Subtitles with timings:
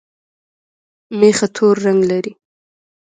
[1.19, 2.33] مېخه تور رنګ لري